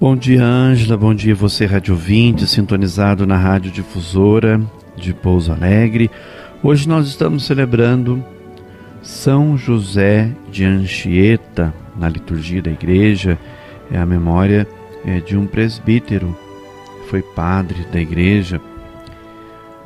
[0.00, 0.96] Bom dia, Ângela.
[0.96, 4.60] Bom dia, você, rádio ouvinte, sintonizado na Rádio Difusora
[4.96, 6.10] de Pouso Alegre.
[6.64, 8.22] Hoje nós estamos celebrando
[9.00, 13.38] São José de Anchieta na liturgia da igreja.
[13.90, 14.66] É a memória
[15.06, 16.36] é, de um presbítero,
[17.08, 18.60] foi padre da igreja.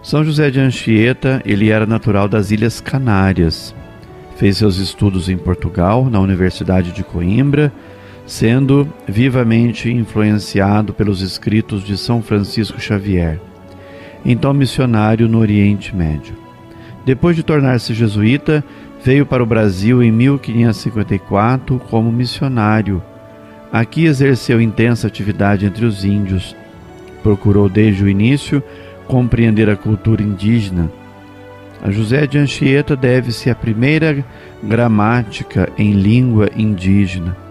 [0.02, 3.75] São José de Anchieta, ele era natural das Ilhas Canárias.
[4.38, 7.71] Fez seus estudos em Portugal, na Universidade de Coimbra
[8.28, 13.41] sendo vivamente influenciado pelos escritos de São Francisco Xavier,
[14.23, 16.37] então missionário no Oriente Médio.
[17.07, 18.62] Depois de tornar-se jesuíta,
[19.02, 23.02] veio para o Brasil em 1554 como missionário.
[23.73, 26.54] Aqui exerceu intensa atividade entre os índios.
[27.23, 28.63] Procurou desde o início
[29.07, 30.90] compreender a cultura indígena.
[31.82, 34.23] A José de Anchieta deve-se a primeira
[34.63, 37.48] gramática em língua indígena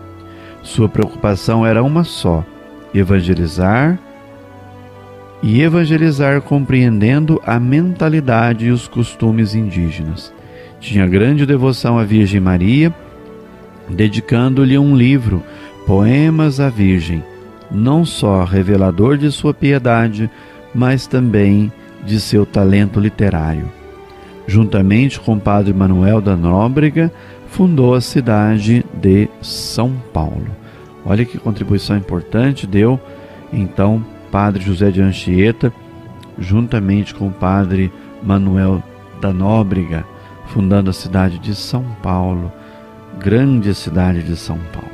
[0.68, 2.44] sua preocupação era uma só:
[2.94, 3.98] evangelizar
[5.42, 10.34] e evangelizar compreendendo a mentalidade e os costumes indígenas.
[10.80, 12.94] Tinha grande devoção à Virgem Maria,
[13.88, 15.42] dedicando-lhe um livro,
[15.86, 17.24] Poemas à Virgem,
[17.72, 20.30] não só revelador de sua piedade,
[20.76, 21.72] mas também
[22.06, 23.72] de seu talento literário.
[24.46, 27.12] Juntamente com o padre Manuel da Nóbrega,
[27.50, 30.48] fundou a cidade de São Paulo.
[31.06, 33.00] Olha que contribuição importante deu
[33.52, 35.72] então Padre José de Anchieta,
[36.38, 37.92] juntamente com o Padre
[38.23, 38.84] Manuel
[39.22, 40.06] da Nóbrega,
[40.47, 42.52] fundando a cidade de São Paulo,
[43.19, 44.88] grande cidade de São Paulo.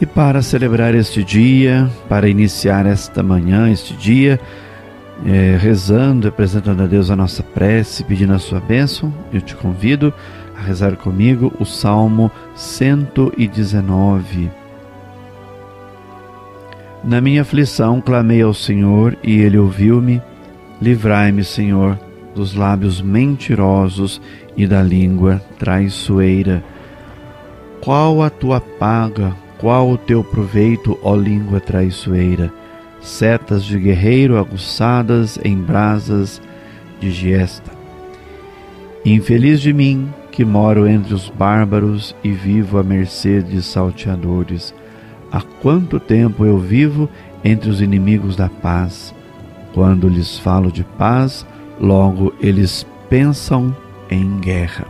[0.00, 4.40] E para celebrar este dia, para iniciar esta manhã, este dia,
[5.26, 10.12] é, rezando, apresentando a Deus a nossa prece, pedindo a sua bênção, eu te convido
[10.56, 14.50] a rezar comigo o Salmo 119.
[17.02, 20.22] Na minha aflição clamei ao Senhor e ele ouviu-me.
[20.80, 21.98] Livrai-me, Senhor,
[22.34, 24.20] dos lábios mentirosos
[24.56, 26.62] e da língua traiçoeira.
[27.80, 32.52] Qual a tua paga, qual o teu proveito, ó língua traiçoeira?
[33.00, 36.40] Setas de guerreiro aguçadas em brasas
[37.00, 37.70] de giesta.
[39.04, 44.74] Infeliz de mim, que moro entre os bárbaros e vivo à mercê de salteadores
[45.32, 47.08] Há quanto tempo eu vivo
[47.44, 49.14] entre os inimigos da paz?
[49.72, 51.46] Quando lhes falo de paz,
[51.80, 53.74] logo eles pensam
[54.10, 54.86] em guerra.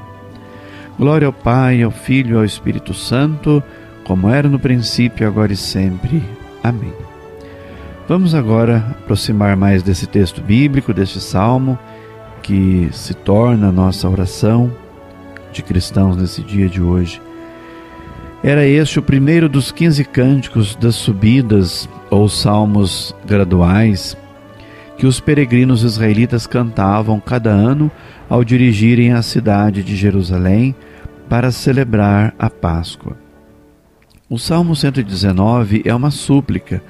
[0.99, 3.63] Glória ao Pai, ao Filho e ao Espírito Santo,
[4.05, 6.23] como era no princípio, agora e sempre.
[6.65, 7.10] Amém.
[8.11, 11.79] Vamos agora aproximar mais desse texto bíblico, deste salmo,
[12.43, 14.69] que se torna a nossa oração
[15.53, 17.23] de cristãos nesse dia de hoje.
[18.43, 24.17] Era este o primeiro dos quinze cânticos das subidas ou salmos graduais
[24.99, 27.93] que os peregrinos israelitas cantavam cada ano
[28.29, 30.75] ao dirigirem a cidade de Jerusalém
[31.29, 33.17] para celebrar a Páscoa.
[34.29, 36.83] O Salmo 119 é uma súplica.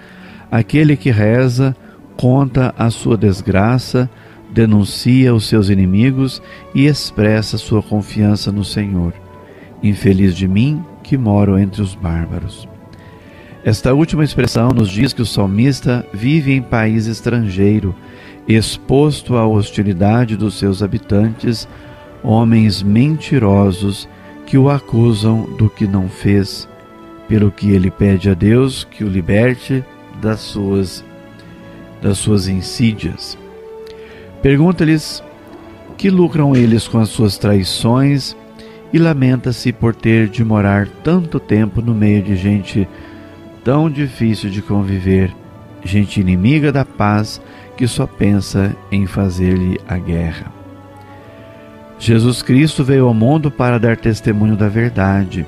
[0.50, 1.76] Aquele que reza
[2.16, 4.10] conta a sua desgraça,
[4.50, 6.42] denuncia os seus inimigos
[6.74, 9.14] e expressa sua confiança no Senhor.
[9.82, 12.68] Infeliz de mim, que moro entre os bárbaros.
[13.64, 17.94] Esta última expressão nos diz que o salmista vive em país estrangeiro,
[18.48, 21.68] exposto à hostilidade dos seus habitantes,
[22.22, 24.08] homens mentirosos
[24.46, 26.68] que o acusam do que não fez,
[27.28, 29.84] pelo que ele pede a Deus que o liberte
[30.20, 31.04] das suas
[32.00, 33.36] das suas insídias.
[34.40, 35.22] Pergunta-lhes
[35.98, 38.34] que lucram eles com as suas traições
[38.92, 42.88] e lamenta-se por ter de morar tanto tempo no meio de gente
[43.62, 45.30] tão difícil de conviver,
[45.84, 47.40] gente inimiga da paz
[47.76, 50.52] que só pensa em fazer-lhe a guerra.
[51.98, 55.46] Jesus Cristo veio ao mundo para dar testemunho da verdade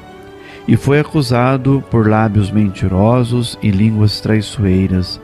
[0.67, 5.21] e foi acusado por lábios mentirosos e línguas traiçoeiras.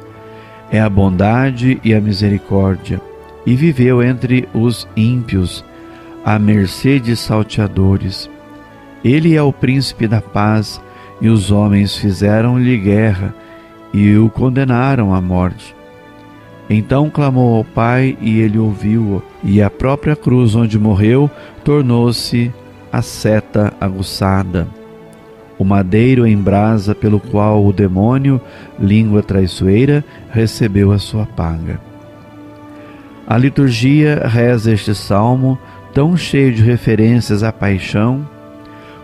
[0.70, 3.00] É a bondade e a misericórdia,
[3.46, 5.64] e viveu entre os ímpios
[6.25, 8.29] à mercê de salteadores.
[9.05, 10.81] Ele é o príncipe da paz,
[11.20, 13.34] e os homens fizeram-lhe guerra,
[13.93, 15.75] e o condenaram à morte.
[16.69, 21.31] Então clamou ao Pai e ele ouviu-o, e a própria cruz onde morreu
[21.64, 22.52] tornou-se
[22.93, 24.69] a seta aguçada,
[25.58, 28.40] o madeiro em brasa pelo qual o demônio,
[28.78, 31.81] língua traiçoeira, recebeu a sua paga.
[33.26, 35.58] A liturgia reza este salmo
[35.93, 38.26] tão cheio de referências à paixão,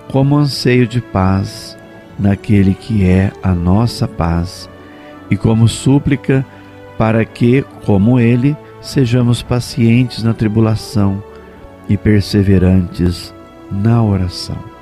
[0.09, 1.77] como anseio de paz
[2.19, 4.71] naquele que é a nossa paz,
[5.31, 6.47] e como súplica
[6.97, 11.23] para que, como ele, sejamos pacientes na tribulação
[11.89, 13.35] e perseverantes
[13.71, 14.74] na oração.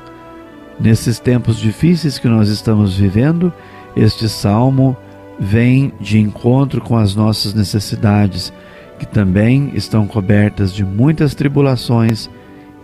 [0.83, 3.53] Nesses tempos difíceis que nós estamos vivendo,
[3.97, 4.97] este salmo
[5.39, 8.53] vem de encontro com as nossas necessidades,
[8.99, 12.29] que também estão cobertas de muitas tribulações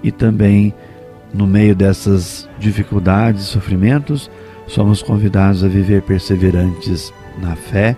[0.01, 0.73] e também
[1.35, 4.31] no meio dessas dificuldades e sofrimentos,
[4.69, 7.13] somos convidados a viver perseverantes
[7.43, 7.97] na fé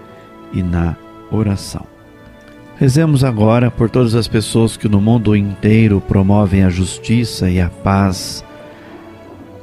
[0.53, 0.97] e na
[1.31, 1.85] oração.
[2.77, 7.69] Rezemos agora por todas as pessoas que no mundo inteiro promovem a justiça e a
[7.69, 8.43] paz.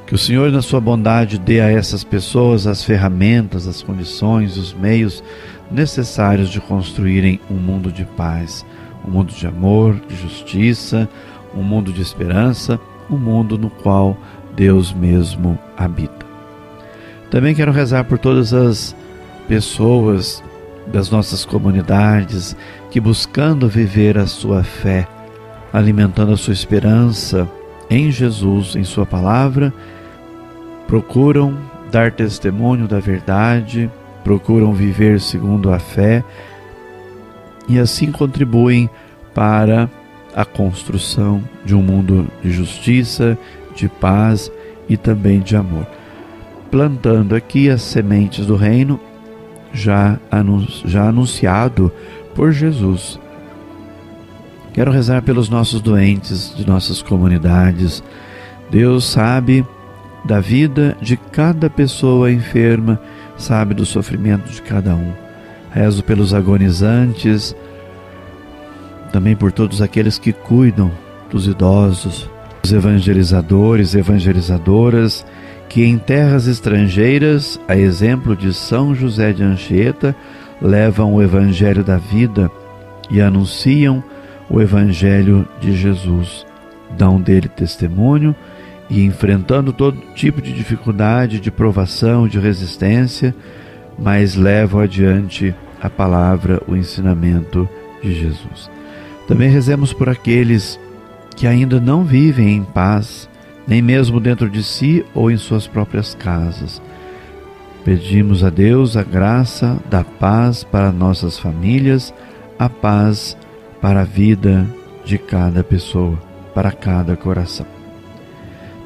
[0.08, 4.72] Que o Senhor, na sua bondade, dê a essas pessoas as ferramentas, as condições, os
[4.72, 5.22] meios
[5.70, 8.64] necessários de construírem um mundo de paz,
[9.06, 11.06] um mundo de amor, de justiça,
[11.54, 14.16] um mundo de esperança, um mundo no qual
[14.56, 16.24] Deus mesmo habita.
[17.30, 18.96] Também quero rezar por todas as
[19.46, 20.42] pessoas
[20.86, 22.56] das nossas comunidades
[22.90, 25.06] que, buscando viver a sua fé,
[25.70, 27.46] alimentando a sua esperança
[27.90, 29.72] em Jesus, em Sua palavra,
[30.88, 31.56] procuram
[31.92, 33.90] dar testemunho da verdade,
[34.24, 36.24] procuram viver segundo a fé
[37.68, 38.88] e assim contribuem
[39.34, 39.88] para
[40.34, 43.38] a construção de um mundo de justiça,
[43.76, 44.50] de paz
[44.88, 45.86] e também de amor.
[46.70, 48.98] Plantando aqui as sementes do reino
[49.72, 51.92] já, anunciado
[52.34, 53.20] por Jesus.
[54.72, 58.02] Quero rezar pelos nossos doentes de nossas comunidades.
[58.70, 59.66] Deus sabe
[60.28, 63.00] da vida de cada pessoa enferma,
[63.38, 65.14] sabe do sofrimento de cada um.
[65.72, 67.56] Rezo pelos agonizantes,
[69.10, 70.92] também por todos aqueles que cuidam
[71.30, 72.28] dos idosos,
[72.62, 75.24] os evangelizadores, evangelizadoras
[75.66, 80.14] que em terras estrangeiras, a exemplo de São José de Anchieta,
[80.60, 82.50] levam o Evangelho da vida
[83.10, 84.04] e anunciam
[84.50, 86.44] o Evangelho de Jesus.
[86.98, 88.36] Dão dele testemunho
[88.90, 93.34] e, enfrentando todo tipo de dificuldade, de provação, de resistência,
[93.98, 97.68] mas levam adiante a palavra, o ensinamento
[98.02, 98.70] de Jesus.
[99.26, 100.78] Também rezemos por aqueles
[101.36, 103.28] que ainda não vivem em paz
[103.68, 106.80] nem mesmo dentro de si ou em suas próprias casas.
[107.84, 112.12] Pedimos a Deus a graça da paz para nossas famílias,
[112.58, 113.36] a paz
[113.80, 114.66] para a vida
[115.04, 116.18] de cada pessoa,
[116.54, 117.77] para cada coração.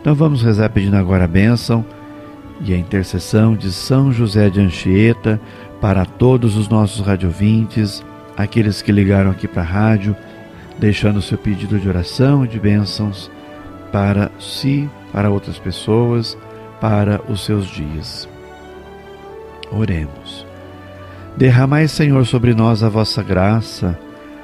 [0.02, 1.84] Então vamos rezar pedindo agora a bênção
[2.60, 5.40] e a intercessão de São José de Anchieta
[5.80, 8.04] para todos os nossos radiovintes,
[8.36, 10.16] aqueles que ligaram aqui para a rádio,
[10.76, 13.30] deixando seu pedido de oração e de bênçãos
[13.92, 16.36] para si, para outras pessoas,
[16.80, 18.28] para os seus dias.
[19.70, 20.44] Oremos.
[21.36, 23.96] Derramai, Senhor, sobre nós a vossa graça,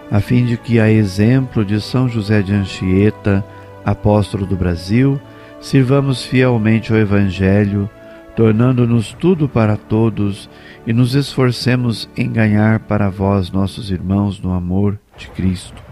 [0.09, 3.45] a fim de que, a exemplo de São José de Anchieta,
[3.85, 5.21] apóstolo do Brasil,
[5.61, 7.88] sirvamos fielmente ao Evangelho,
[8.37, 10.49] tornando-nos tudo para todos
[10.87, 15.88] e nos esforcemos em ganhar para vós, nossos irmãos, no amor de Cristo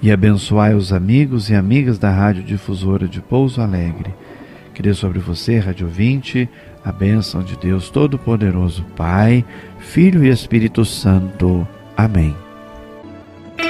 [0.00, 4.14] e abençoai os amigos e amigas da Rádio Difusora de Pouso Alegre.
[4.72, 6.48] Que dê sobre você, Rádio Ouvinte,
[6.84, 9.44] a bênção de Deus Todo-Poderoso, Pai,
[9.80, 11.66] Filho e Espírito Santo.
[11.96, 12.34] Amém.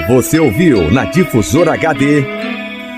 [0.07, 2.23] Você ouviu na Difusora HD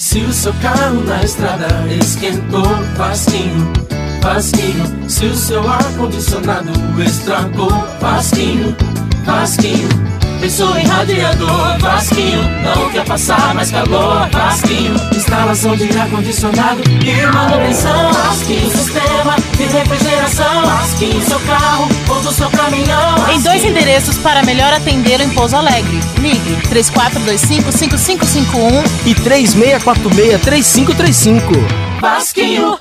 [0.00, 2.64] Se o seu carro na estrada esquentou,
[2.96, 3.70] Vasquinho
[4.22, 8.74] Vasquinho, se o seu ar-condicionado estragou, Vasquinho,
[10.40, 11.78] Vasquinho preço irradiador.
[11.78, 14.28] Vasquinho, não quer passar mais calor.
[14.30, 18.12] Vasquinho, instalação de ar-condicionado e manutenção.
[18.12, 20.64] Vasquinho, sistema de refrigeração.
[20.64, 23.16] Vasquinho, seu carro ou do seu caminhão.
[23.16, 23.38] Vasquinho.
[23.38, 26.00] Em dois endereços para melhor atender em Pouso Alegre.
[26.18, 31.40] Ligue 3425-5551 e 3646-3535.
[32.00, 32.76] Vasquinho.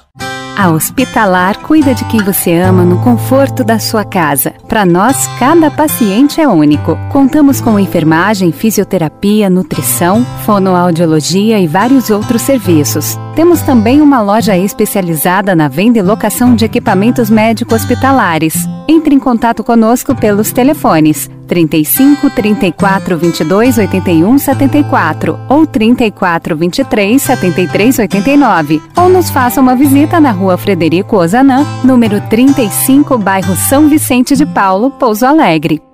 [0.58, 4.54] A Hospitalar cuida de quem você ama no conforto da sua casa.
[4.70, 6.96] Para nós, cada paciente é único.
[7.12, 13.18] Contamos com enfermagem, fisioterapia, nutrição, fonoaudiologia e vários outros serviços.
[13.36, 18.54] Temos também uma loja especializada na venda e locação de equipamentos médico-hospitalares.
[18.88, 28.00] Entre em contato conosco pelos telefones 35 34 22 81 74 ou 34 23 73
[28.00, 34.36] 89 ou nos faça uma visita na rua Frederico Ozanam, número 35, bairro São Vicente
[34.36, 35.89] de Paulo, Pouso Alegre.